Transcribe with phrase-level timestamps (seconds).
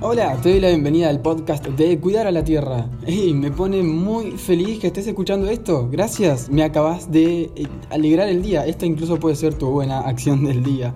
[0.00, 2.88] Hola, te doy la bienvenida al podcast de Cuidar a la Tierra.
[3.04, 5.88] Y me pone muy feliz que estés escuchando esto.
[5.90, 8.64] Gracias, me acabas de eh, alegrar el día.
[8.64, 10.94] Esta incluso puede ser tu buena acción del día.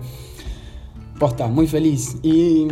[1.19, 2.15] Posta, muy feliz.
[2.23, 2.65] ¿Y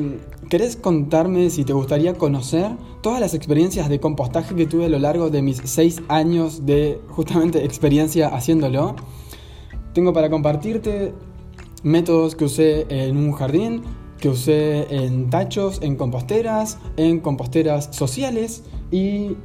[0.50, 2.72] querés contarme si te gustaría conocer
[3.02, 7.02] todas las experiencias de compostaje que tuve a lo largo de mis seis años de
[7.10, 8.96] justamente experiencia haciéndolo?
[9.94, 11.14] Tengo para compartirte
[11.84, 13.82] métodos que usé en un jardín,
[14.22, 19.36] que usé en tachos, en composteras, en composteras sociales y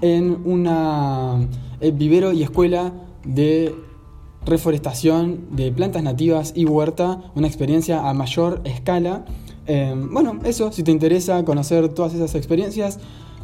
[0.00, 1.46] en una
[1.80, 3.74] eh, vivero y escuela de
[4.46, 9.26] reforestación de plantas nativas y huerta, una experiencia a mayor escala.
[9.66, 12.98] Em, bueno, eso, si te interesa conocer todas esas experiencias,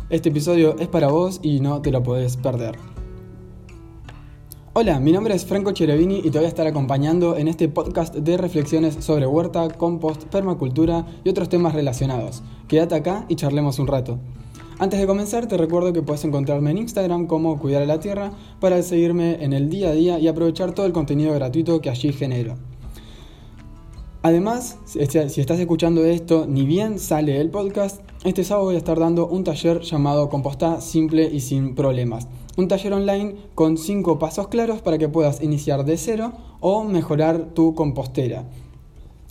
[0.08, 2.95] este episodio es para vos y no te lo podés perder.
[4.78, 8.14] Hola, mi nombre es Franco Cherevini y te voy a estar acompañando en este podcast
[8.14, 12.42] de reflexiones sobre huerta, compost, permacultura y otros temas relacionados.
[12.68, 14.18] Quédate acá y charlemos un rato.
[14.78, 18.32] Antes de comenzar, te recuerdo que puedes encontrarme en Instagram como Cuidar a la Tierra
[18.60, 22.12] para seguirme en el día a día y aprovechar todo el contenido gratuito que allí
[22.12, 22.56] genero.
[24.20, 29.00] Además, si estás escuchando esto, ni bien sale el podcast, este sábado voy a estar
[29.00, 34.48] dando un taller llamado Composta simple y sin problemas un taller online con 5 pasos
[34.48, 38.48] claros para que puedas iniciar de cero o mejorar tu compostera.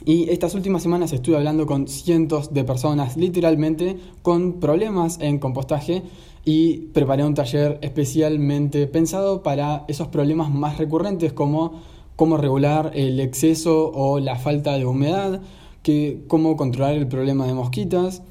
[0.06, 6.04] Y estas últimas semanas estuve hablando con cientos de personas, literalmente, con problemas en compostaje
[6.44, 11.82] y preparé un taller especialmente pensado para esos problemas más recurrentes como
[12.16, 15.42] cómo regular el exceso o la falta de humedad,
[15.82, 18.22] que, cómo controlar el problema de mosquitas,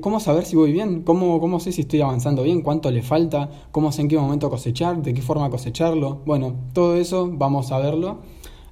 [0.00, 3.50] cómo saber si voy bien, ¿Cómo, cómo sé si estoy avanzando bien, cuánto le falta,
[3.70, 6.20] cómo sé en qué momento cosechar, de qué forma cosecharlo.
[6.26, 8.18] Bueno, todo eso vamos a verlo.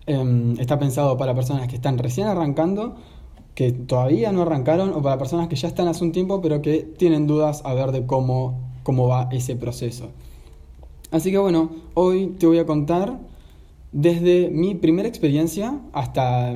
[0.07, 2.97] Em, está pensado para personas que están recién arrancando,
[3.55, 6.81] que todavía no arrancaron, o para personas que ya están hace un tiempo, pero que
[6.81, 10.09] tienen dudas a ver de cómo, cómo va ese proceso.
[11.13, 13.21] Así que bueno, hoy te voy a contar
[13.92, 16.55] desde mi primera experiencia hasta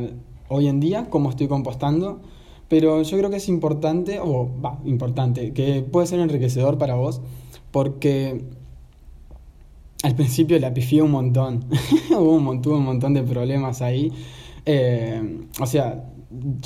[0.49, 2.21] hoy en día cómo estoy compostando
[2.69, 7.21] pero yo creo que es importante, o va, importante, que puede ser enriquecedor para vos,
[7.71, 8.45] porque
[10.03, 11.65] al principio la pifié un montón,
[12.11, 14.13] hubo un montón, un montón de problemas ahí.
[14.65, 16.05] Eh, o sea,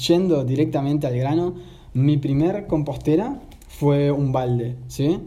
[0.07, 1.55] yendo directamente al grano,
[1.93, 5.19] mi primer compostera fue un balde, ¿sí?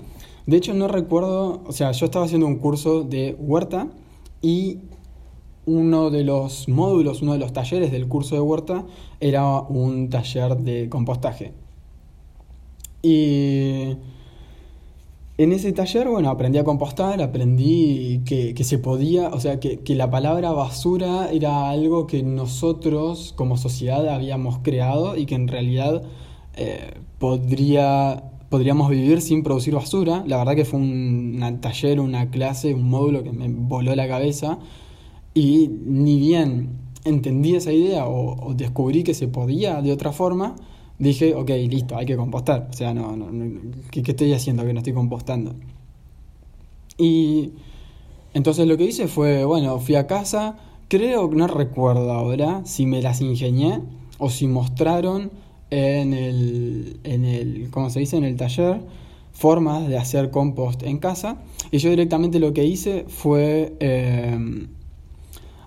[0.46, 3.88] De hecho, no recuerdo, o sea, yo estaba haciendo un curso de huerta
[4.42, 4.80] y
[5.66, 8.86] uno de los módulos, uno de los talleres del curso de huerta
[9.20, 11.54] era un taller de compostaje.
[13.02, 13.98] Y
[15.38, 20.10] en ese taller, bueno, aprendí a compostar, aprendí que, se podía, o sea, que, la
[20.10, 26.04] palabra basura era algo que nosotros como sociedad habíamos creado y que en realidad
[26.56, 30.24] eh, podría, podríamos vivir sin producir basura.
[30.28, 34.60] La verdad que fue un taller, una clase, un módulo que me voló la cabeza
[35.34, 36.70] y ni bien
[37.06, 40.56] entendí esa idea o, descubrí que se podía de otra forma,
[41.00, 42.68] dije, ok, listo, hay que compostar.
[42.70, 43.28] O sea, no, no,
[43.92, 45.56] ¿qué, estoy haciendo que no estoy compostando?
[46.98, 47.52] Y
[48.34, 50.58] entonces lo que hice fue, bueno, fui a casa,
[50.88, 53.82] creo no recuerdo ahora si me las ingenié
[54.20, 55.32] o si mostraron
[55.72, 58.18] en el, en el, ¿cómo se dice?
[58.18, 58.82] En el taller
[59.32, 61.42] formas de hacer compost en casa.
[61.72, 63.76] Y yo directamente lo que hice fue...
[63.80, 64.68] Eh,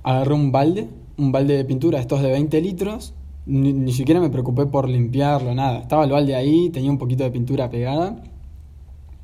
[0.06, 3.12] agarré un balde, un balde de pintura, estos de 20 litros,
[3.44, 5.81] ni, siquiera me preocupé por limpiarlo, nada.
[5.81, 8.22] Estaba el balde ahí, tenía un poquito de pintura pegada.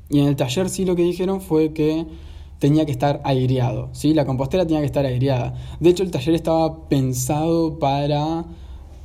[0.09, 2.05] Y en el taller sí lo que dijeron fue que
[2.59, 4.13] tenía que estar aireado, ¿sí?
[4.13, 5.53] La compostera tenía que estar aireada.
[5.79, 8.43] De hecho, el taller estaba pensado para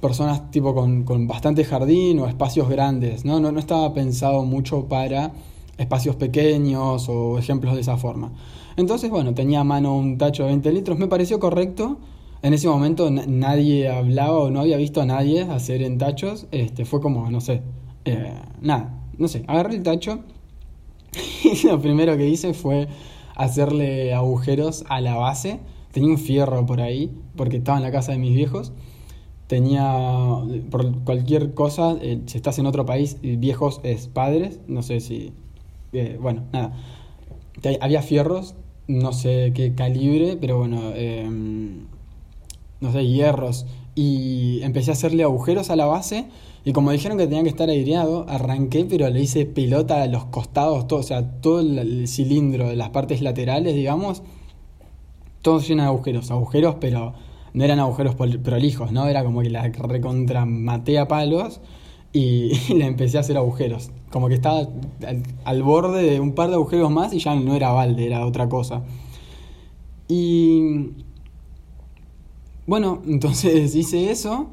[0.01, 3.39] personas tipo con, con bastante jardín o espacios grandes, ¿no?
[3.39, 3.53] ¿no?
[3.53, 5.31] No estaba pensado mucho para
[5.79, 8.33] espacios pequeños o ejemplos de esa forma.
[8.77, 11.99] Entonces, bueno, tenía a mano un tacho de 20 litros, me pareció correcto.
[12.43, 16.47] En ese momento nadie hablaba o no había visto a nadie hacer en tachos.
[16.53, 17.63] Este, fue como, no sé,
[18.05, 20.21] eh, nada, no sé, agarré el tacho
[21.45, 22.89] y lo primero que hice fue
[23.35, 25.61] hacerle agujeros a la base.
[25.93, 28.73] Tenía un fierro por ahí, porque estaba en la casa de mis viejos.
[29.47, 29.83] Tenía,
[30.71, 35.33] por cualquier cosa, eh, si estás en otro país, viejos es padres, no sé si,
[35.93, 36.73] eh, bueno, nada.
[37.81, 38.55] Había fierros
[38.89, 41.87] no sé qué calibre, pero bueno, em,
[42.81, 43.67] no sé, hierros.
[43.95, 46.27] Y empecé a hacerle agujeros a la base.
[46.65, 50.25] Y como dijeron que tenía que estar aireado, arranqué, pero le hice pelota a los
[50.27, 54.23] costados, todo, o sea, todo el, cilindro de las partes laterales, digamos,
[55.43, 56.31] todo lleno de agujeros.
[56.31, 57.15] Agujeros, pero
[57.53, 59.07] no eran agujeros prolijos, ¿no?
[59.07, 61.61] Era como que la recontra maté a palos.
[62.13, 63.91] Y, le empecé a hacer agujeros.
[64.11, 64.69] Como que estaba
[65.45, 68.49] al, borde de un par de agujeros más y ya no era balde, era otra
[68.49, 68.83] cosa.
[70.09, 70.91] Y
[72.67, 74.49] bueno, entonces hice eso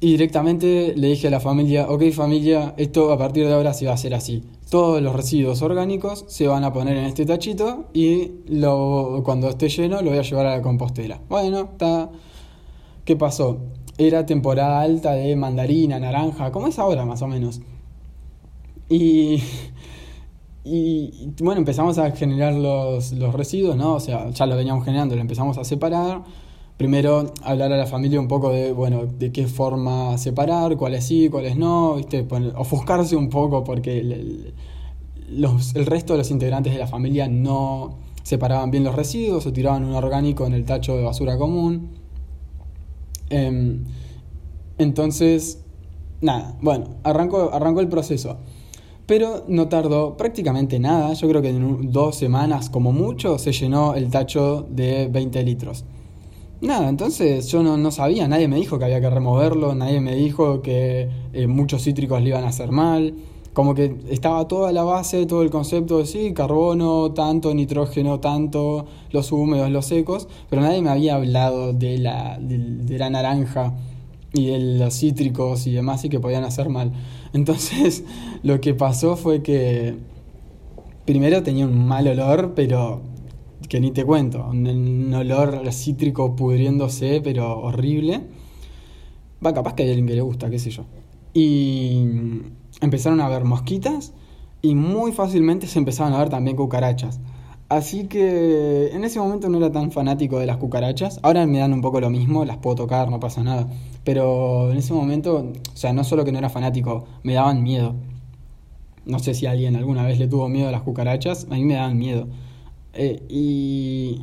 [0.00, 3.86] y directamente le dije a la familia, ok familia, esto a partir de ahora se
[3.86, 4.42] va a hacer así.
[4.68, 8.32] Todos los residuos orgánicos se van a poner en este tachito y
[9.22, 11.20] cuando esté lleno lo voy a llevar a la compostera.
[11.28, 12.10] Bueno, está...
[13.04, 13.58] ¿Qué pasó?
[13.98, 17.60] Era temporada alta de mandarina, naranja, como es ahora más o menos.
[18.88, 19.42] Y,
[20.64, 23.94] y bueno, empezamos a generar los, los residuos, ¿no?
[23.94, 26.22] O sea, ya lo veníamos generando, lo empezamos a separar
[26.76, 31.28] primero hablar a la familia un poco de, bueno, de qué forma separar, cuáles sí,
[31.28, 32.26] cuáles no, ¿viste?
[32.56, 34.54] ofuscarse un poco porque el,
[35.30, 39.52] los, el resto de los integrantes de la familia no separaban bien los residuos o
[39.52, 42.03] tiraban un orgánico en el tacho de basura común.
[43.30, 43.84] Em,
[44.78, 45.62] entonces,
[46.20, 48.38] nada, bueno, arrancó, arrancó el proceso.
[49.06, 53.94] Pero no tardó prácticamente nada, yo creo que en dos semanas como mucho se llenó
[53.94, 55.84] el tacho de 20 litros.
[56.62, 60.62] Nada, entonces yo no, sabía, nadie me dijo que había que removerlo, nadie me dijo
[60.62, 63.14] que eh, muchos cítricos le iban a hacer mal.
[63.54, 68.84] Como que estaba toda la base, todo el concepto de sí, carbono, tanto, nitrógeno, tanto,
[69.10, 73.72] los húmedos, los secos, pero nadie me había hablado de la, de, la naranja
[74.32, 76.92] y de los cítricos y demás y que podían hacer mal.
[77.32, 78.04] Entonces
[78.42, 79.94] lo que pasó fue que
[81.04, 83.02] primero tenía un mal olor, pero
[83.68, 88.20] que ni te cuento, un, olor cítrico pudriéndose, pero horrible.
[89.44, 90.84] Va, capaz que hay alguien que le gusta, qué sé yo.
[91.32, 92.04] Y
[92.80, 94.12] empezaron a ver mosquitas
[94.62, 97.20] y muy fácilmente se empezaron a ver también cucarachas.
[97.68, 101.18] Así que en ese momento no era tan fanático de las cucarachas.
[101.22, 103.68] Ahora me dan un poco lo mismo, las puedo tocar, no pasa nada.
[104.04, 107.94] Pero en ese momento, o sea, no solo que no era fanático, me daban miedo.
[109.06, 111.74] No sé si alguien alguna vez le tuvo miedo a las cucarachas, a mí me
[111.74, 112.28] daban miedo.
[112.92, 114.22] Eh, y...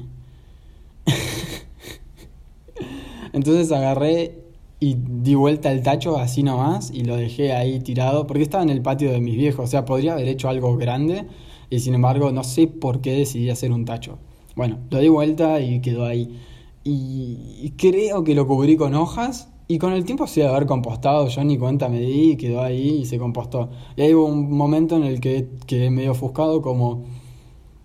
[3.33, 4.40] Entonces agarré
[4.81, 8.71] y di vuelta el tacho así nomás y lo dejé ahí tirado porque estaba en
[8.71, 9.65] el patio de mis viejos.
[9.65, 11.27] O sea, podría haber hecho algo grande
[11.69, 14.17] y sin embargo no sé por qué decidí hacer un tacho.
[14.55, 16.35] Bueno, lo di vuelta y quedó ahí.
[16.83, 21.27] Y creo que lo cubrí con hojas y con el tiempo se de haber compostado.
[21.27, 23.69] Yo ni cuenta me di y quedó ahí y se compostó.
[23.95, 27.03] Y ahí hubo un momento en el que quedé medio ofuscado como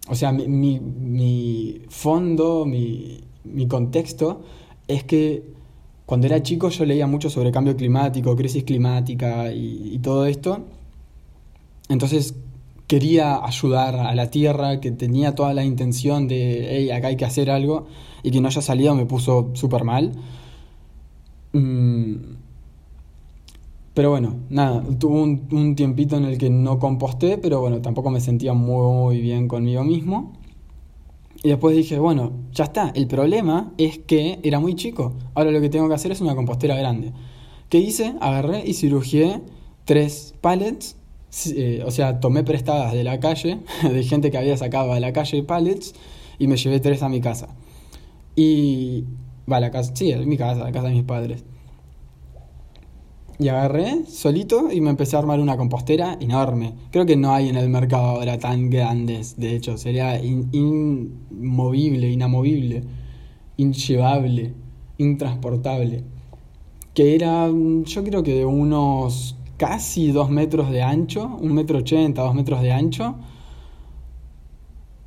[0.09, 4.43] o sea, mi, mi, fondo, mi, mi, contexto
[4.87, 5.56] es que
[6.07, 10.65] cuando era chico yo leía mucho sobre cambio climático, crisis climática y, todo esto.
[11.89, 12.35] Entonces
[12.87, 17.25] quería ayudar a la Tierra, que tenía toda la intención de, hey, acá hay que
[17.25, 17.87] hacer algo,
[18.23, 20.13] y que no haya salido me puso súper mal.
[21.53, 22.15] Mm,
[23.97, 28.21] pero bueno, nada, tuve un, tiempito en el que no composté, pero bueno, tampoco me
[28.21, 30.35] sentía muy bien conmigo mismo.
[31.47, 35.15] Y después dije, bueno, ya está, el problema es que era muy chico.
[35.33, 37.13] Ahora lo que tengo que hacer es una compostera grande.
[37.69, 38.15] ¿Qué hice?
[38.21, 39.43] Agarré y cirugié
[39.85, 40.97] tres pallets,
[41.55, 45.13] eh, o sea, tomé prestadas de la calle, de gente que había sacado de la
[45.13, 45.95] calle pallets,
[46.41, 47.55] y me llevé tres a mi casa.
[48.35, 49.05] Y...
[49.49, 51.45] Va, a la casa, sí, a mi casa, a la casa de mis padres.
[53.39, 56.75] Y agarré solito y me empecé a armar una compostera enorme.
[56.91, 62.83] Creo que no hay en el mercado ahora tan grandes, de hecho, sería inmovible, inamovible,
[63.59, 64.55] inllevable,
[64.97, 66.05] intransportable.
[66.95, 72.23] Que era, yo creo que de unos casi dos metros de ancho, un metro ochenta,
[72.23, 73.17] dos metros de ancho.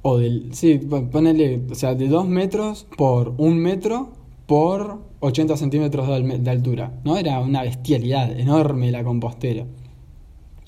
[0.04, 0.80] O del, sí,
[1.12, 4.12] ponele, o sea, de dos metros por un metro
[4.46, 7.00] por 80 centímetros de altura.
[7.04, 7.18] ¿no?
[7.18, 9.66] Era una bestialidad enorme la compostera.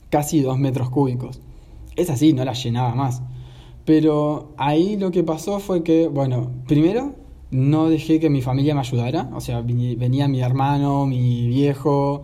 [0.10, 1.39] Casi 2 metros cúbicos.
[1.96, 3.22] Es así, no la llenaba más.
[3.86, 7.15] Pero ahí lo que pasó fue que, bueno, primero
[7.50, 9.29] no dejé que mi familia me ayudara.
[9.34, 12.24] O sea, venía mi hermano, mi viejo,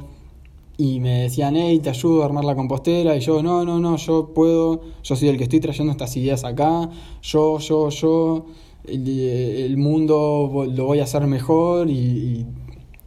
[0.78, 3.16] y me decían, hey, te ayudo a armar la compostera.
[3.16, 6.44] Y yo, no, no, no, yo puedo, yo soy el que estoy trayendo estas ideas
[6.44, 6.90] acá.
[7.24, 8.46] Yo, yo, yo
[8.86, 12.46] el, mundo lo voy a hacer mejor y,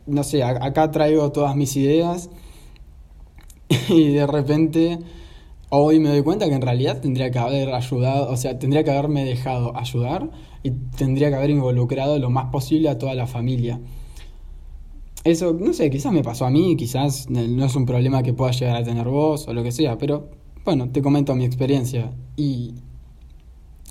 [0.06, 2.30] no sé, acá traigo todas mis ideas
[3.88, 4.98] y de repente
[5.70, 8.90] hoy me doy cuenta que en realidad tendría que haber ayudado, o sea, tendría que
[8.90, 10.30] haberme dejado ayudar
[10.62, 13.80] y tendría que haber involucrado lo más posible a toda la familia.
[15.22, 18.52] Eso, no sé, quizás me pasó a mí, quizás no es un problema que pueda
[18.52, 20.30] llegar a tener vos o lo que sea, pero
[20.64, 22.74] bueno, te comento mi experiencia y,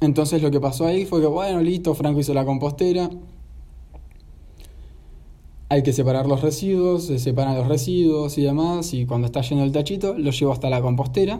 [0.01, 3.09] entonces lo que pasó ahí fue que, bueno, listo, Franco hizo la compostera.
[5.69, 9.63] hay que separar los residuos, se separan los residuos y demás, y cuando está lleno
[9.63, 11.39] el tachito, lo llevo hasta la compostera.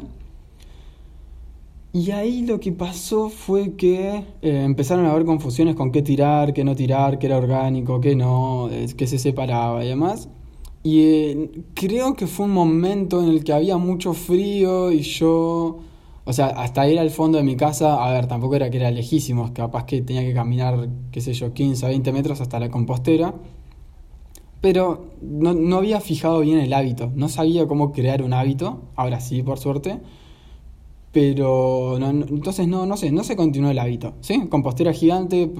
[1.92, 6.54] Y ahí lo que pasó fue que eh, empezaron a haber confusiones con qué tirar,
[6.54, 10.30] qué no tirar, qué era orgánico, qué no, qué se separaba y demás.
[10.84, 15.80] Y eh, creo que fue un momento en el que había mucho frío y yo,
[16.30, 18.92] o sea, hasta ir al fondo de mi casa, a ver, tampoco era que era
[18.92, 22.70] lejísimo, capaz que tenía que caminar, qué sé yo, 15 o 20 metros hasta la
[22.70, 23.34] compostera.
[24.62, 29.22] Pero no, no había fijado bien el hábito, no sabía cómo crear un hábito, ahora
[29.22, 30.02] sí, por suerte.
[31.12, 34.14] Pero no, entonces no, no sé, no se continuó el hábito.
[34.22, 34.46] ¿sí?
[34.50, 35.52] Compostera gigante,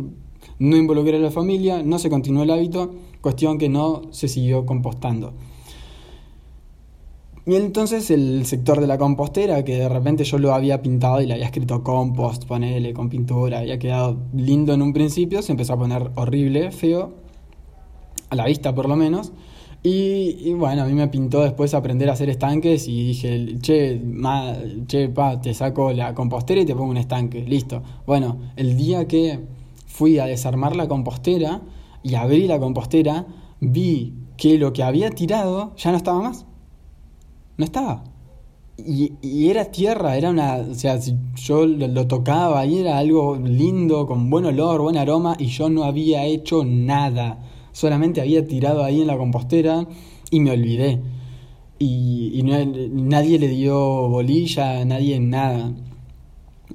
[0.60, 4.68] no involucré a la familia, no se continuó el hábito, cuestión que no se siguió
[4.68, 5.34] compostando.
[7.50, 11.26] Y entonces el sector de la compostera, que de repente yo lo había pintado y
[11.26, 15.74] le había escrito compost, ponele, con pintura, había quedado lindo en un principio, se empezó
[15.74, 17.12] a poner horrible, feo,
[18.30, 19.32] a la vista por lo menos.
[19.82, 24.54] Y, bueno, a mí me pintó después aprender a hacer estanques y dije, che, ma,
[24.86, 27.82] che, pa, te saco la compostera y te pongo un estanque, listo.
[28.06, 29.40] Bueno, el día que
[29.88, 31.64] fui a desarmar la compostera
[32.04, 33.26] y abrí la compostera,
[33.60, 36.46] vi que lo que había tirado ya no estaba más.
[37.60, 38.04] No estaba.
[38.78, 43.36] Y, y era tierra, era una, o sea, si yo lo, tocaba y era algo
[43.36, 47.38] lindo, con buen olor, buen aroma, y yo no había hecho nada
[47.80, 49.88] solamente había tirado ahí en la compostera
[50.32, 51.02] y me olvidé.
[51.80, 55.74] Y, nadie le dio bolilla, nadie nada.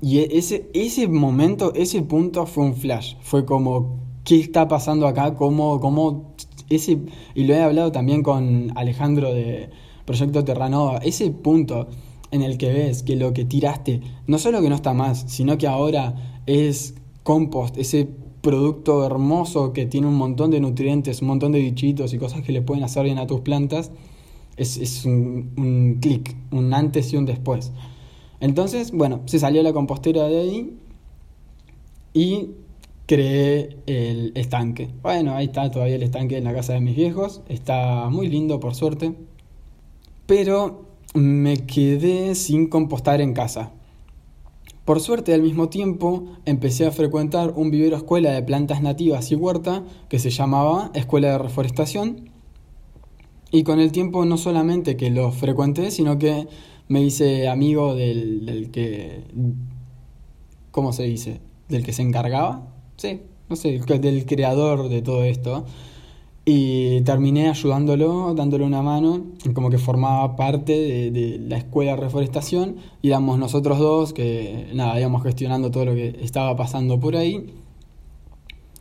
[0.01, 3.17] Y e, ese, ese momento, ese punto fue un flash.
[3.21, 5.35] Fue como, ¿qué está pasando acá?
[5.35, 6.35] ¿Cómo, cómo
[6.71, 6.99] ese,
[7.35, 9.69] y lo he hablado también con Alejandro de
[10.05, 11.89] Proyecto Terranova, ese punto
[12.31, 15.57] en el que ves que lo que tiraste no solo que no está más, sino
[15.57, 18.09] que ahora es compost, ese
[18.41, 22.53] producto hermoso que tiene un montón de nutrientes, un montón de bichitos y cosas que
[22.53, 23.91] le pueden hacer bien a tus plantas,
[24.57, 27.73] es, un, un clic, un antes y un después.
[28.41, 30.77] Entonces, bueno, se salió la compostera de ahí
[32.13, 32.51] y
[33.07, 34.91] creé el estanque.
[35.03, 38.61] Bueno, ahí está todavía el estanque en la casa de mis viejos, está muy lindo
[38.61, 39.15] por suerte,
[40.27, 43.73] pero me quedé sin compostar en casa.
[44.85, 49.35] Por suerte, al mismo tiempo, empecé a frecuentar un vivero escuela de plantas nativas y
[49.35, 52.31] huerta que se llamaba Escuela de Reforestación.
[53.51, 56.49] Y con el tiempo no solamente que lo frecuenté, sino que
[56.89, 59.25] me hice amigo del, del que...
[60.71, 61.41] ¿Cómo se dice?
[61.69, 62.69] Del que se encargaba.
[62.97, 65.65] Sí, no sé, del creador de todo esto.
[66.47, 69.23] Y terminé ayudándolo, dándole una mano,
[69.55, 72.77] como que formaba parte de, la escuela de reforestación.
[73.01, 77.47] Y éramos nosotros dos que, nada, íbamos gestionando todo lo que estaba pasando por ahí.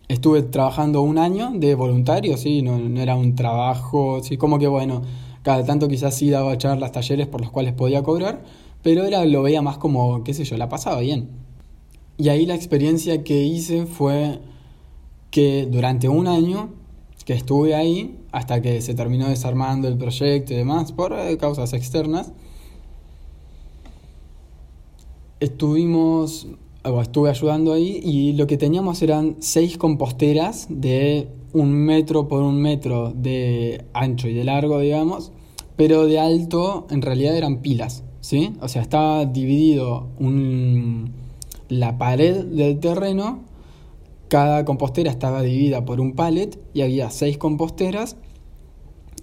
[0.09, 4.67] Estuve trabajando un año de voluntario, sí, no, no era un trabajo, sí, como que
[4.67, 5.01] bueno,
[5.43, 8.43] cada tanto quizás sí daba charlas, talleres por los cuales podía cobrar,
[8.81, 11.29] pero era, lo veía más como, qué sé yo, la pasaba bien.
[12.17, 14.39] Y ahí la experiencia que hice fue
[15.31, 16.69] que durante un año
[17.25, 21.73] que estuve ahí hasta que se terminó desarmando el proyecto y demás por eh, causas
[21.73, 22.31] externas.
[25.39, 26.47] Estuvimos,
[26.83, 32.41] o estuve ayudando ahí y lo que teníamos eran seis composteras de un metro por
[32.41, 35.31] un metro de ancho y de largo, digamos,
[35.75, 38.53] pero de alto en realidad eran pilas, ¿sí?
[38.61, 41.11] O sea, estaba dividido un,
[41.69, 43.41] la pared del terreno
[44.33, 48.17] cada compostera estaba dividida por un pallet y había seis composteras.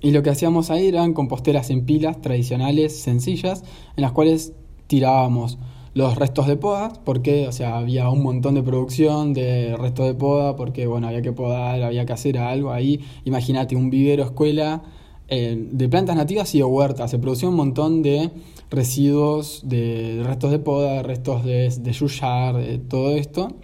[0.00, 3.64] Y lo que hacíamos ahí eran composteras en pilas tradicionales, sencillas,
[3.97, 4.52] en las cuales
[4.87, 5.59] tirábamos
[5.95, 10.14] los restos de poda, porque o sea, había un montón de producción de restos de
[10.14, 13.00] poda, porque bueno, había que podar, había que hacer algo ahí.
[13.25, 14.85] Imagínate un vivero escuela
[15.26, 17.11] eh, de plantas nativas y de huertas.
[17.11, 18.31] Se producía un montón de
[18.71, 23.57] residuos, de restos de poda, restos de, de yuyar, de todo esto.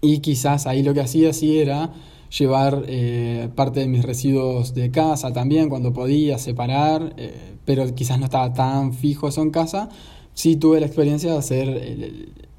[0.00, 1.92] Y quizás ahí lo que hacía sí era
[2.36, 8.18] llevar eh, parte de mis residuos de casa también cuando podía separar, eh, pero quizás
[8.18, 9.88] no estaba tan fijo eso en casa.
[10.34, 11.68] Sí tuve la experiencia de hacer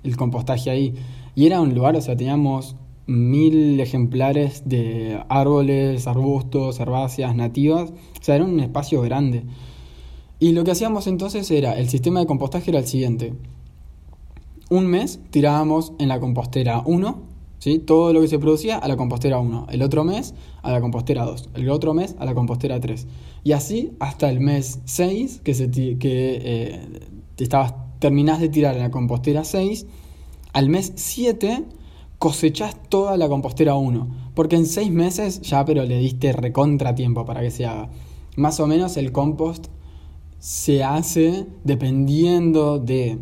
[0.03, 0.93] el, compostaje ahí.
[1.35, 2.75] Y era un lugar, o sea, teníamos
[3.07, 7.91] mil ejemplares de árboles, arbustos, herbáceas nativas.
[7.91, 9.43] O sea, era un espacio grande.
[10.39, 13.33] Y lo que hacíamos entonces era, el sistema de compostaje era el siguiente.
[14.69, 17.30] Un mes tirábamos en la compostera 1
[17.61, 17.77] ¿sí?
[17.79, 21.23] Todo lo que se producía a la compostera 1, el otro mes a la compostera
[21.23, 23.07] 2, el otro mes a la compostera 3.
[23.43, 26.81] Y así hasta el mes 6, que, se que eh,
[27.37, 29.85] estabas, terminás de tirar en la compostera 6,
[30.53, 31.65] al mes 7
[32.17, 34.31] cosechás toda la compostera 1.
[34.33, 37.89] Porque en seis meses ya, pero le diste recontra tiempo para que se haga.
[38.37, 39.67] Más o menos el compost
[40.39, 43.19] se hace dependiendo de,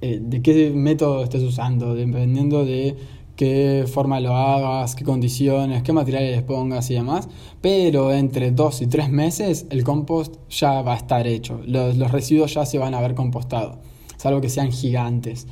[0.00, 2.96] eh, de qué método estés usando, dependiendo de
[3.38, 7.28] qué forma lo hagas, qué condiciones, qué materiales pongas y demás.
[7.60, 11.60] Pero entre dos y tres meses el compost ya va a estar hecho.
[11.64, 13.78] Los, los residuos ya se van a haber compostado,
[14.16, 15.46] salvo que sean gigantes.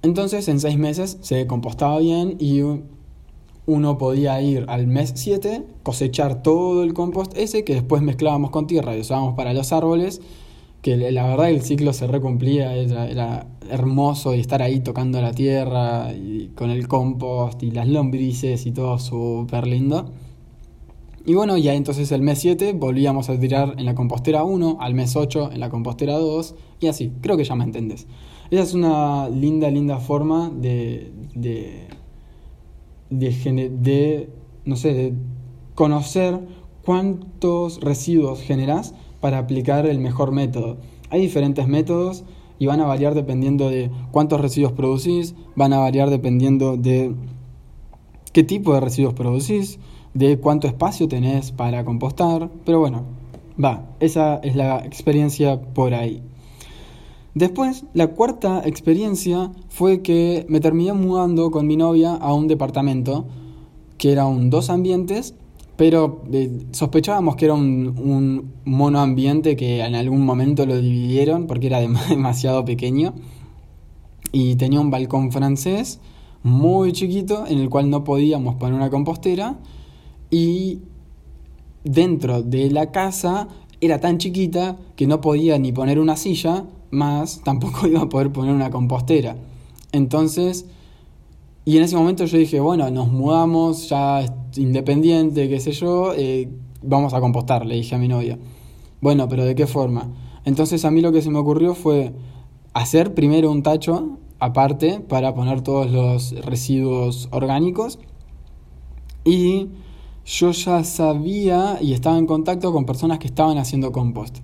[0.00, 2.62] Entonces en seis meses se compostaba bien y
[3.66, 8.66] uno podía ir al mes 7, cosechar todo el compost ese que después mezclábamos con
[8.66, 10.22] tierra y usábamos para los árboles,
[10.82, 15.32] que la verdad el ciclo se recumplía, era, era hermoso y estar ahí tocando la
[15.32, 20.10] tierra y con el compost y las lombrices y todo súper lindo.
[21.26, 24.94] Y bueno, ya entonces el mes 7 volvíamos a tirar en la compostera 1, al
[24.94, 28.06] mes 8 en la compostera 2 y así, creo que ya me entendés.
[28.50, 31.86] Esa es una linda, linda forma de, de,
[33.10, 34.28] de,
[34.64, 35.12] no sé, de
[35.74, 36.40] conocer
[36.84, 40.78] cuántos residuos generas para aplicar el mejor método.
[41.10, 42.24] Hay diferentes métodos
[42.58, 47.14] y van a variar dependiendo de cuántos residuos producís, van a variar dependiendo de
[48.32, 49.78] qué tipo de residuos producís,
[50.14, 53.04] de cuánto espacio tenés para compostar, pero bueno,
[53.62, 56.22] va, esa es la experiencia por ahí.
[57.34, 63.26] Después, la cuarta experiencia fue que me terminé mudando con mi novia a un departamento
[63.98, 65.34] que era un dos ambientes,
[65.80, 71.68] pero eh, sospechábamos que era un, un monoambiente que en algún momento lo dividieron porque
[71.68, 73.14] era demasiado pequeño
[74.30, 75.98] y tenía un balcón francés
[76.42, 79.58] muy chiquito en el cual no podíamos poner una compostera
[80.28, 80.80] y
[81.82, 83.48] dentro de la casa
[83.80, 88.30] era tan chiquita que no podía ni poner una silla más tampoco iba a poder
[88.30, 89.34] poner una compostera.
[89.92, 90.66] Entonces,
[91.64, 94.24] y en ese momento yo dije, bueno, nos mudamos, ya
[94.56, 96.48] independiente, qué sé yo, eh,
[96.82, 98.38] vamos a compostar, le dije a mi novia.
[99.00, 100.10] Bueno, pero ¿de qué forma?
[100.44, 102.12] Entonces a mí lo que se me ocurrió fue
[102.72, 107.98] hacer primero un tacho aparte para poner todos los residuos orgánicos
[109.24, 109.68] y
[110.24, 114.38] yo ya sabía y estaba en contacto con personas que estaban haciendo compost.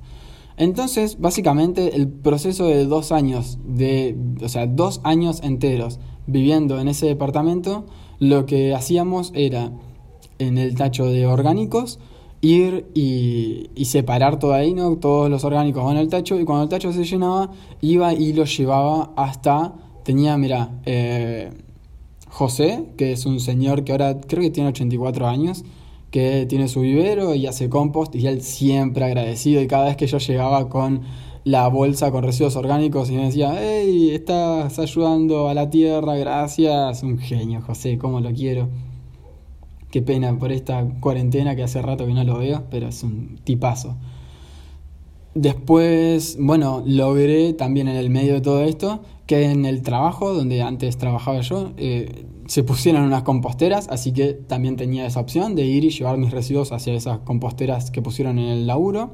[0.59, 6.89] Entonces, básicamente, el proceso de dos años, de, o sea, dos años enteros viviendo en
[6.89, 7.85] ese departamento,
[8.19, 9.73] lo que hacíamos era,
[10.39, 11.99] en el tacho de orgánicos,
[12.41, 14.97] ir y, separar todo ahí, ¿no?
[14.97, 18.45] Todos los orgánicos van al tacho, y cuando el tacho se llenaba, iba y lo
[18.45, 21.51] llevaba hasta, tenía, mira, eh,
[22.29, 25.65] José, que es un señor que ahora creo que tiene 84 años,
[26.11, 30.07] que tiene su vivero y hace compost y él siempre agradecido y cada vez que
[30.07, 31.03] yo llegaba con
[31.47, 37.05] la bolsa con residuos orgánicos y me decía, hey, estás ayudando a la tierra, gracias,
[37.05, 38.69] un genio José, cómo lo quiero.
[39.93, 43.39] Qué pena por esta cuarentena que hace rato que no lo veo, pero es un
[43.45, 43.97] tipazo.
[45.37, 50.63] Después, bueno, logré también en el medio de todo esto que en el trabajo donde
[50.63, 55.65] antes trabajaba yo, eh, se pusieron unas composteras, así que también tenía esa opción de
[55.65, 59.13] ir y llevar mis residuos hacia esas composteras que pusieron en el laburo.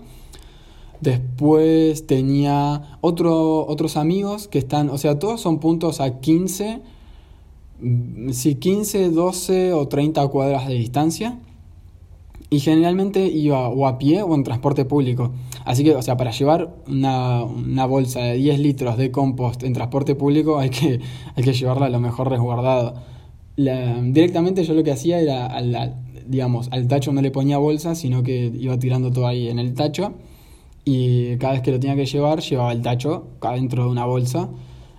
[1.03, 6.81] Después tenía otro, otros amigos que están, o sea, todos son puntos a 15,
[8.31, 11.38] sí, 15, 12 o 30 cuadras de distancia.
[12.51, 15.33] Y generalmente iba o a pie o en transporte público.
[15.65, 19.73] Así que, o sea, para llevar una, una bolsa de 10 litros de compost en
[19.73, 21.01] transporte público hay que,
[21.35, 22.95] hay que llevarla lo mejor resguardado
[23.57, 25.61] directamente yo lo que hacía era,
[26.27, 29.75] digamos, al tacho no le ponía bolsa, sino que iba tirando todo ahí en el
[29.75, 30.15] tacho
[30.85, 34.51] y cada vez que lo tenía que llevar, llevaba el tacho dentro de una bolsa.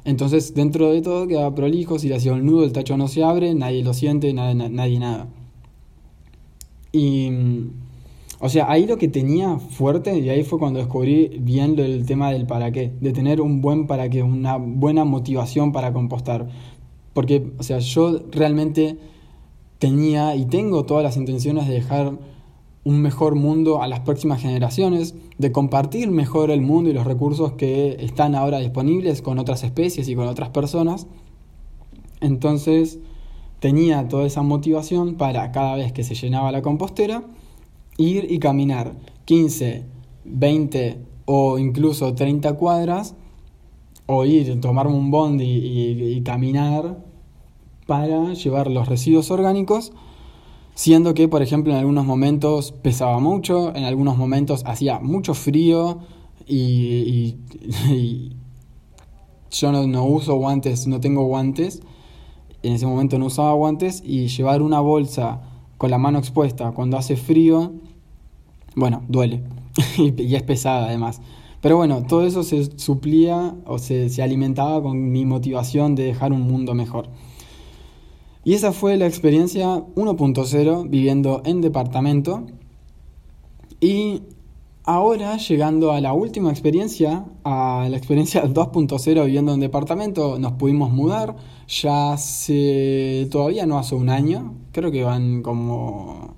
[0.05, 3.23] Entonces, dentro de todo quedaba prolijo, si le hacía un nudo, el tacho no se
[3.23, 5.27] abre, nadie lo siente, nadie, nadie nada.
[6.91, 7.29] Y,
[8.39, 12.31] o sea, ahí lo que tenía fuerte, y ahí fue cuando descubrí bien el tema
[12.31, 16.49] del para qué, de tener un buen para qué, una buena motivación para compostar.
[17.13, 18.97] Porque, o sea, yo realmente
[19.79, 22.17] tenía y tengo todas las intenciones de dejar
[22.85, 27.53] un mejor mundo a las próximas generaciones, de compartir mejor el mundo y los recursos
[27.53, 31.07] que están ahora disponibles con otras especies y con otras personas.
[32.19, 32.99] Entonces
[33.59, 37.23] tenía toda esa motivación para cada vez que se llenaba la compostera,
[37.97, 39.85] ir y caminar 15,
[40.25, 43.15] 20 o incluso 30 cuadras
[44.05, 46.97] o ir, tomarme un bond y, caminar
[47.87, 49.93] para llevar los residuos orgánicos,
[50.75, 55.99] siendo que, por ejemplo, en algunos momentos pesaba mucho, en algunos momentos hacía mucho frío
[56.47, 57.37] y,
[59.51, 61.81] yo no, no, uso guantes, no tengo guantes
[62.63, 65.41] en ese momento no usaba guantes y llevar una bolsa
[65.77, 67.73] con la mano expuesta cuando hace frío,
[68.75, 69.43] bueno, duele
[69.97, 71.21] y es pesada además.
[71.61, 76.31] Pero bueno, todo eso se suplía o se, se alimentaba con mi motivación de dejar
[76.33, 77.09] un mundo mejor.
[78.45, 82.45] Y esa fue la experiencia 1.0 viviendo en departamento.
[83.79, 84.23] Y
[84.83, 90.91] ahora llegando a la última experiencia, a la experiencia 2.0 viviendo en departamento, nos pudimos
[90.91, 91.35] mudar.
[91.67, 96.35] Ya hace, todavía no hace un año, creo que van como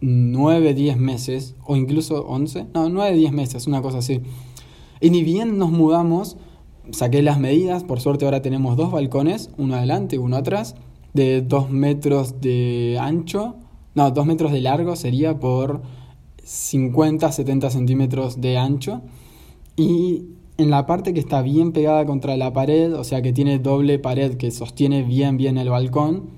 [0.00, 4.22] 9, 10 meses, o incluso 11, no, 9, 10 meses, una cosa así.
[5.00, 6.36] Y ni bien nos mudamos,
[6.90, 10.74] saqué las medidas, por suerte ahora tenemos dos balcones, uno adelante y uno atrás,
[11.12, 13.56] de 2 metros de ancho,
[13.94, 15.82] no, 2 metros de largo sería por
[16.44, 19.02] 50, 70 centímetros de ancho.
[19.76, 20.26] Y
[20.58, 23.98] en la parte que está bien pegada contra la pared, o sea que tiene doble
[23.98, 26.30] pared que sostiene bien, bien el balcón,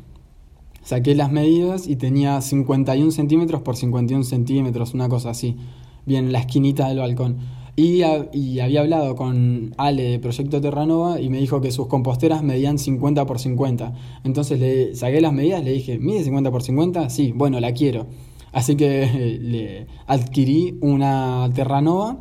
[0.82, 5.56] saqué las medidas y tenía 51 centímetros por 51 centímetros, una cosa así,
[6.06, 7.38] bien la esquinita del balcón.
[7.74, 12.78] Y, había hablado con Ale de Proyecto Terranova y me dijo que sus composteras medían
[12.78, 13.94] 50 por 50.
[14.24, 17.08] Entonces le saqué las medidas, le dije, ¿mide 50 por 50?
[17.08, 18.06] Sí, bueno, la quiero.
[18.52, 22.18] Así que le adquirí una Terranova.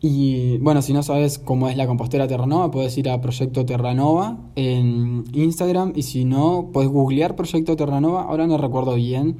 [0.00, 4.36] Y bueno, si no sabes cómo es la compostera Terranova, puedes ir a Proyecto Terranova
[4.54, 5.94] en Instagram.
[5.96, 8.24] Y si no, puedes googlear Proyecto Terranova.
[8.24, 9.38] Ahora no recuerdo bien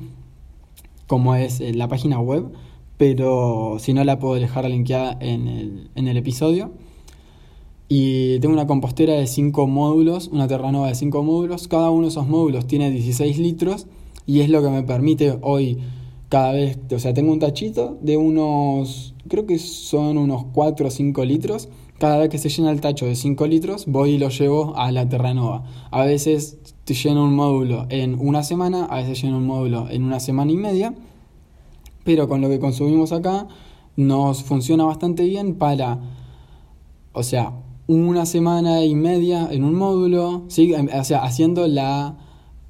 [1.07, 2.51] cómo es la página web
[2.99, 6.73] pero si no la puedo dejar linkeada en el, en el episodio.
[7.89, 11.69] Y tengo una compostera de 5 módulos, una Terranova de 5 módulos.
[11.69, 13.87] Cada uno de esos módulos tiene 16 litros
[14.27, 15.79] y es lo que me permite hoy
[16.29, 20.91] cada vez, o sea, tengo un tachito de unos, creo que son unos 4 o
[20.91, 21.71] 5 litros.
[21.99, 24.93] Cada vez que se llena el tacho de 5 litros, voy y lo llevo a
[24.93, 25.65] la Terranova.
[25.91, 30.05] A veces te lleno un módulo en una semana, a veces lleno un módulo en
[30.05, 30.95] una semana y media
[32.09, 33.47] pero con lo que consumimos acá
[33.95, 36.01] nos funciona bastante bien para,
[37.13, 37.53] o sea,
[37.87, 40.73] una semana y media en un módulo, ¿sí?
[40.73, 42.17] o sea, haciendo la,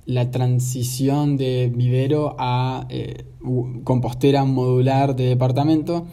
[0.06, 3.26] la transición de vivero a eh,
[3.84, 6.06] compostera modular de departamento,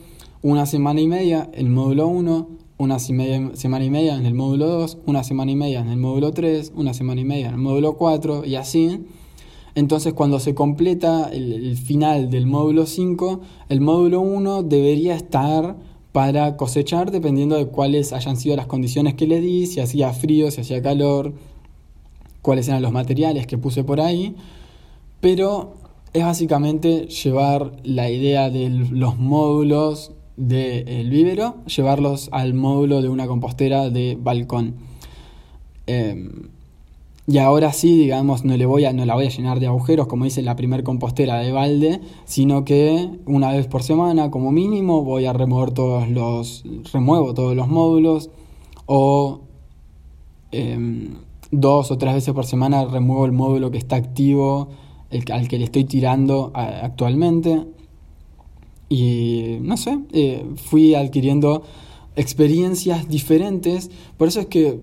[0.44, 5.00] una semana y media en módulo 1, una semana y media en el módulo 2,
[5.08, 7.94] una semana y media en el módulo 3, una semana y media en el módulo
[7.98, 9.04] 4 y así
[9.76, 15.76] entonces cuando se completa el, final del módulo 5, el módulo 1 debería estar
[16.14, 20.50] para cosechar dependiendo de cuáles hayan sido las condiciones que le di, si hacía frío,
[20.50, 21.34] si hacía calor,
[22.42, 24.36] cuáles eran los materiales que puse por ahí.
[25.20, 25.74] Pero
[26.14, 33.28] es básicamente llevar la idea de los módulos del vivero, llevarlos al módulo de una
[33.28, 34.76] compostera de balcón.
[35.86, 36.55] Em,
[37.28, 40.06] y ahora sí, digamos, no, le voy a, no la voy a llenar de agujeros
[40.06, 45.04] como dice la primer compostera de balde, sino que una vez por semana como mínimo
[45.04, 48.30] voy a remover todos los, remuevo todos los módulos
[48.86, 49.42] o
[50.52, 51.16] em,
[51.50, 54.70] dos o tres veces por semana remuevo el módulo que está activo,
[55.10, 57.66] el, al que le estoy tirando actualmente.
[58.88, 61.64] Y no sé, eh, fui adquiriendo
[62.16, 64.80] experiencias diferentes, por eso es que...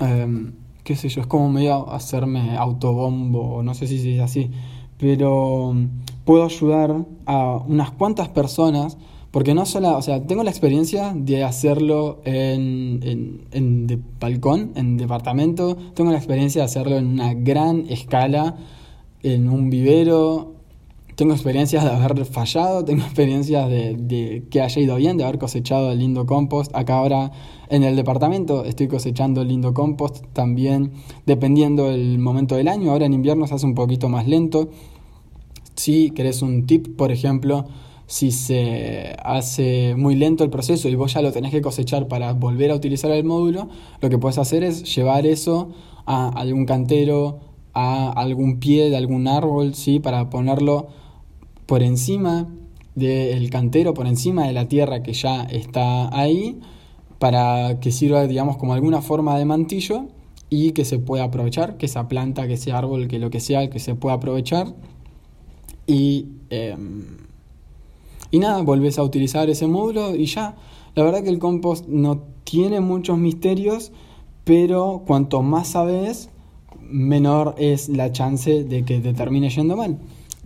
[0.00, 0.52] Em,
[0.84, 4.50] qué sé yo, es como medio hacerme autobombo, no sé si es así,
[4.98, 5.88] pero mm,
[6.24, 8.98] puedo ayudar a unas cuantas personas,
[9.30, 14.96] porque no solo, o sea, tengo la experiencia de hacerlo en, en, en balcón, en
[14.96, 18.56] departamento, tengo la experiencia de hacerlo en una gran escala,
[19.22, 20.54] en un vivero,
[21.16, 25.92] tengo experiencias de haber fallado, tengo experiencias de, que haya ido bien, de haber cosechado
[25.92, 26.74] el lindo compost.
[26.74, 27.32] Acá ahora
[27.68, 30.92] en el departamento estoy cosechando el lindo compost también,
[31.26, 32.90] dependiendo del momento del año.
[32.90, 34.68] Ahora en invierno se hace un poquito más lento.
[35.76, 37.66] Si querés un tip, por ejemplo,
[38.06, 42.32] si se hace muy lento el proceso y vos ya lo tenés que cosechar para
[42.32, 43.68] volver a utilizar el módulo,
[44.00, 45.70] lo que puedes hacer es llevar eso
[46.06, 47.40] a algún cantero,
[47.72, 50.00] a algún pie de algún árbol, ¿sí?
[50.00, 50.88] para ponerlo
[51.66, 52.48] por encima
[52.94, 56.60] del cantero, por encima de la tierra que ya está ahí,
[57.18, 60.06] para que sirva, digamos, como alguna forma de mantillo
[60.50, 63.70] y que se pueda aprovechar, que esa planta, que ese árbol, que lo que sea,
[63.70, 64.74] que se pueda aprovechar.
[65.86, 67.16] Y, em,
[68.30, 70.56] y nada, volvés a utilizar ese módulo y ya.
[70.94, 73.90] La verdad que el compost no tiene muchos misterios,
[74.44, 76.30] pero cuanto más sabes,
[76.80, 79.98] menor es la chance de que te termine yendo mal.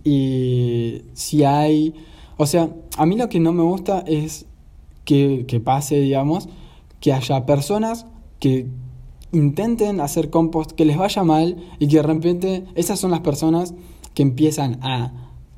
[0.03, 1.93] Y si hay,
[2.37, 4.45] o sea, a mí lo que no me gusta es
[5.05, 6.49] que, pase, digamos,
[6.99, 8.05] que haya personas
[8.39, 8.67] que
[9.31, 13.73] intenten hacer compost, que les vaya mal y que de repente esas son las personas
[14.13, 15.13] que empiezan a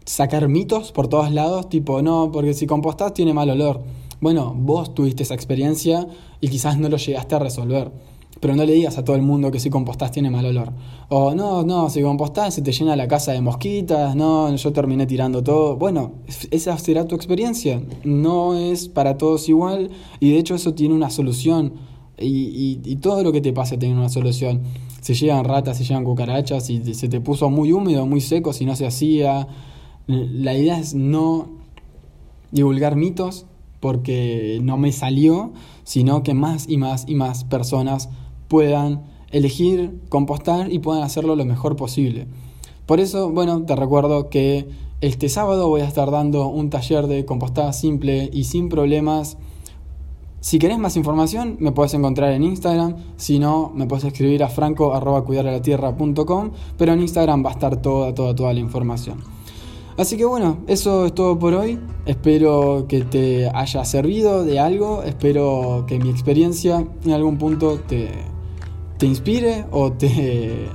[0.05, 3.83] sacar mitos por todos lados, tipo, no, porque si compostás tiene mal olor.
[4.19, 6.07] Bueno, vos tuviste esa experiencia
[6.39, 7.91] y quizás no lo llegaste a resolver.
[8.41, 10.73] Pero no le digas a todo el mundo que si compostás tiene mal olor.
[11.09, 15.05] O no, no, si compostás se te llena la casa de mosquitas, no, yo terminé
[15.05, 15.77] tirando todo.
[15.77, 16.13] Bueno,
[16.49, 17.83] esa será tu experiencia.
[18.03, 21.73] No es para todos igual y de hecho eso tiene una solución.
[22.17, 24.61] Y, y, todo lo que te pase tiene una solución.
[25.01, 28.65] Si llegan ratas, si llegan cucarachas, si se te puso muy húmedo, muy seco, si
[28.65, 29.47] no se hacía.
[30.07, 31.49] La idea es no
[32.51, 33.45] divulgar mitos
[33.79, 35.51] porque no me salió,
[35.83, 38.09] sino que más y más y más personas
[38.51, 42.27] puedan elegir compostar y puedan hacerlo lo mejor posible.
[42.85, 44.67] Por eso, bueno, te recuerdo que
[44.99, 49.37] este sábado voy a estar dando un taller de compostada simple y sin problemas.
[50.41, 52.97] Si querés más información, me puedes encontrar en Instagram.
[53.15, 54.91] Si no, me puedes escribir a franco
[56.77, 59.19] pero en Instagram va a estar toda, toda, toda la información.
[59.97, 61.79] Así que bueno, eso es todo por hoy.
[62.05, 65.03] Espero que te haya servido de algo.
[65.03, 68.09] Espero que mi experiencia en algún punto te,
[69.01, 70.69] te inspire o te,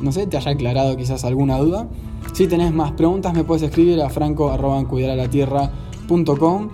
[0.00, 1.88] no sé, te haya aclarado quizás alguna duda.
[2.32, 6.68] Si tenés más preguntas me puedes escribir a franco.cuidaralaTierra.com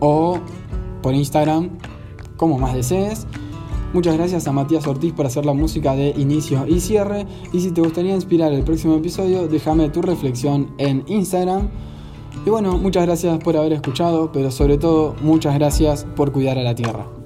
[0.00, 0.38] o
[1.02, 1.68] por Instagram,
[2.38, 3.26] como más desees.
[3.92, 7.26] Muchas gracias a Matías Ortiz por hacer la música de inicio y cierre.
[7.52, 11.68] Y si te gustaría inspirar el próximo episodio, déjame tu reflexión en Instagram.
[12.46, 16.62] Y bueno, muchas gracias por haber escuchado, pero sobre todo muchas gracias por cuidar a
[16.62, 17.23] la Tierra.